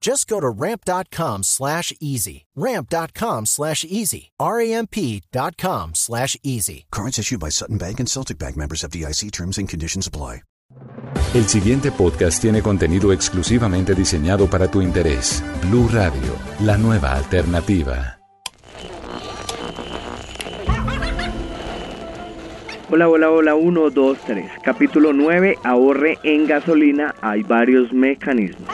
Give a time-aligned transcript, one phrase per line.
[0.00, 2.46] Just go to ramp.com slash easy.
[2.54, 4.30] Ramp.com slash easy.
[4.38, 6.86] R-A-M-P.com slash easy.
[6.90, 10.42] Cards issued by Sutton Bank and Celtic Bank members of DIC terms and conditions apply.
[11.34, 15.42] El siguiente podcast tiene contenido exclusivamente diseñado para tu interés.
[15.62, 18.18] Blue Radio, la nueva alternativa.
[22.90, 24.50] Hola, hola, hola, 1, 2, 3.
[24.62, 27.14] Capítulo 9, ahorre en gasolina.
[27.20, 28.66] Hay varios mecanismos.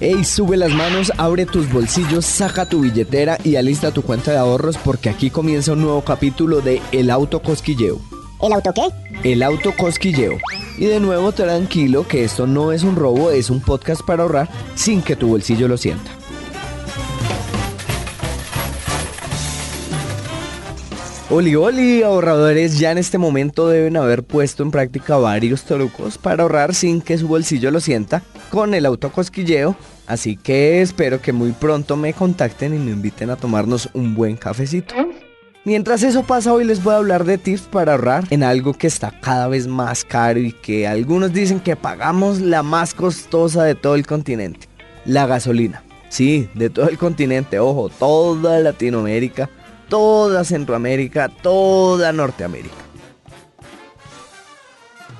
[0.00, 4.38] Ey, sube las manos, abre tus bolsillos, saca tu billetera y alista tu cuenta de
[4.38, 8.00] ahorros porque aquí comienza un nuevo capítulo de El Auto Cosquilleo.
[8.40, 9.28] ¿El auto qué?
[9.28, 10.38] El Auto Cosquilleo.
[10.78, 14.48] Y de nuevo tranquilo que esto no es un robo, es un podcast para ahorrar
[14.76, 16.17] sin que tu bolsillo lo sienta.
[21.30, 26.42] Oli, oli, ahorradores, ya en este momento deben haber puesto en práctica varios trucos para
[26.42, 29.76] ahorrar sin que su bolsillo lo sienta con el autocosquilleo.
[30.06, 34.38] Así que espero que muy pronto me contacten y me inviten a tomarnos un buen
[34.38, 34.94] cafecito.
[35.66, 38.86] Mientras eso pasa, hoy les voy a hablar de tips para ahorrar en algo que
[38.86, 43.74] está cada vez más caro y que algunos dicen que pagamos la más costosa de
[43.74, 44.66] todo el continente,
[45.04, 45.82] la gasolina.
[46.08, 49.50] Sí, de todo el continente, ojo, toda Latinoamérica
[49.88, 52.74] toda Centroamérica, toda Norteamérica.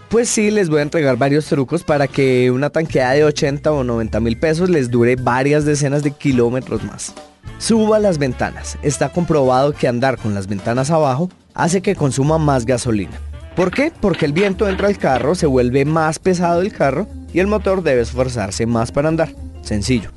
[0.09, 3.85] Pues sí, les voy a entregar varios trucos para que una tanqueada de 80 o
[3.85, 7.13] 90 mil pesos les dure varias decenas de kilómetros más.
[7.59, 8.79] Suba las ventanas.
[8.83, 13.21] Está comprobado que andar con las ventanas abajo hace que consuma más gasolina.
[13.55, 13.93] ¿Por qué?
[14.01, 17.83] Porque el viento entra al carro, se vuelve más pesado el carro y el motor
[17.83, 19.35] debe esforzarse más para andar.
[19.63, 20.11] Sencillo.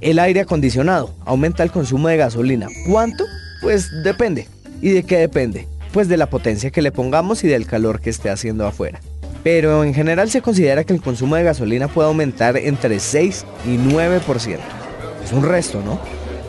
[0.00, 2.68] El aire acondicionado aumenta el consumo de gasolina.
[2.88, 3.24] ¿Cuánto?
[3.60, 4.48] Pues depende.
[4.80, 5.68] ¿Y de qué depende?
[5.92, 9.00] Pues de la potencia que le pongamos y del calor que esté haciendo afuera.
[9.42, 13.76] Pero en general se considera que el consumo de gasolina puede aumentar entre 6 y
[13.76, 14.58] 9%.
[15.24, 16.00] Es un resto, ¿no?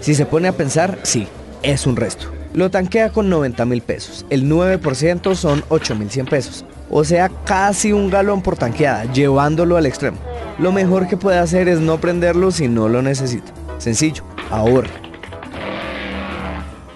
[0.01, 1.27] Si se pone a pensar, sí,
[1.63, 2.27] es un resto.
[2.53, 4.25] Lo tanquea con 90 mil pesos.
[4.29, 6.65] El 9% son 8 mil 100 pesos.
[6.89, 10.17] O sea, casi un galón por tanqueada, llevándolo al extremo.
[10.59, 13.53] Lo mejor que puede hacer es no prenderlo si no lo necesita.
[13.77, 15.10] Sencillo, ahorre.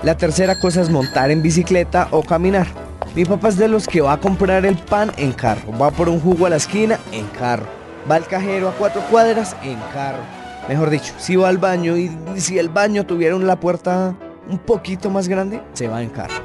[0.05, 2.67] La tercera cosa es montar en bicicleta o caminar.
[3.16, 6.09] Mi papá es de los que va a comprar el pan en carro, va por
[6.09, 7.66] un jugo a la esquina en carro,
[8.09, 10.21] va al cajero a cuatro cuadras en carro.
[10.69, 14.15] Mejor dicho, si va al baño y si el baño tuviera la puerta
[14.47, 16.35] un poquito más grande, se va en carro.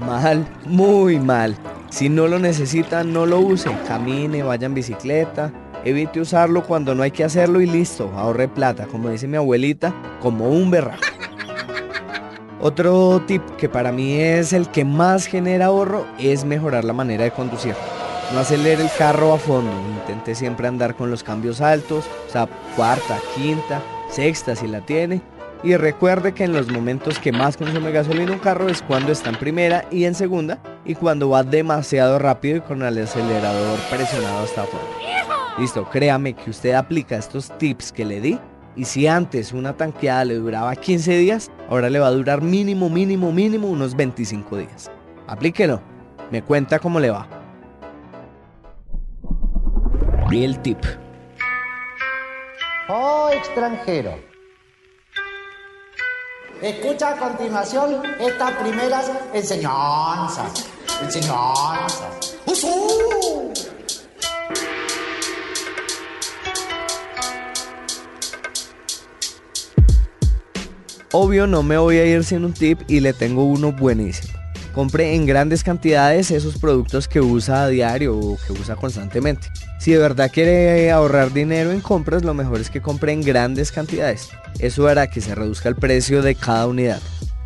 [0.00, 1.56] Mal, muy mal.
[1.88, 3.70] Si no lo necesita, no lo use.
[3.88, 5.50] Camine, vaya en bicicleta,
[5.84, 9.94] Evite usarlo cuando no hay que hacerlo y listo, ahorre plata, como dice mi abuelita,
[10.20, 11.02] como un berraco.
[12.58, 17.24] Otro tip que para mí es el que más genera ahorro es mejorar la manera
[17.24, 17.74] de conducir.
[18.32, 22.48] No acelere el carro a fondo, intente siempre andar con los cambios altos, o sea,
[22.74, 25.20] cuarta, quinta, sexta si la tiene.
[25.62, 29.28] Y recuerde que en los momentos que más consume gasolina un carro es cuando está
[29.28, 34.44] en primera y en segunda y cuando va demasiado rápido y con el acelerador presionado
[34.44, 35.23] hasta afuera.
[35.58, 38.38] Listo, créame que usted aplica estos tips que le di
[38.76, 42.90] y si antes una tanqueada le duraba 15 días, ahora le va a durar mínimo,
[42.90, 44.90] mínimo, mínimo unos 25 días.
[45.28, 45.80] Aplíquelo.
[46.30, 47.28] Me cuenta cómo le va.
[50.30, 50.78] Y el tip.
[52.88, 54.14] Oh extranjero.
[56.60, 60.66] Escucha a continuación estas primeras enseñanzas.
[61.02, 62.23] Enseñanzas.
[71.16, 74.36] Obvio no me voy a ir sin un tip y le tengo uno buenísimo.
[74.72, 79.46] Compre en grandes cantidades esos productos que usa a diario o que usa constantemente.
[79.78, 83.70] Si de verdad quiere ahorrar dinero en compras, lo mejor es que compre en grandes
[83.70, 84.30] cantidades.
[84.58, 87.00] Eso hará que se reduzca el precio de cada unidad.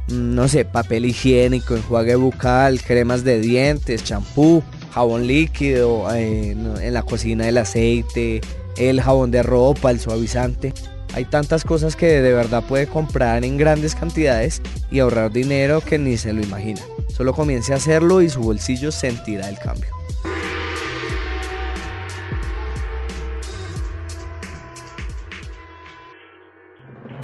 [0.08, 4.62] Mm, no sé, papel higiénico, enjuague bucal, cremas de dientes, champú,
[4.94, 8.40] jabón líquido, eh, en la cocina el aceite,
[8.78, 10.72] el jabón de ropa, el suavizante.
[11.14, 15.98] Hay tantas cosas que de verdad puede comprar en grandes cantidades y ahorrar dinero que
[15.98, 16.80] ni se lo imagina.
[17.08, 19.98] Solo comience a hacerlo y su bolsillo sentirá el cambio.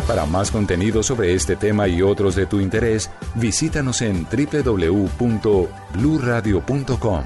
[0.06, 7.24] Para más contenido sobre este tema y otros de tu interés, visítanos en www.bluradio.com.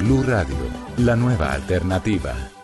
[0.00, 0.56] Blu Radio,
[0.98, 2.55] la nueva alternativa.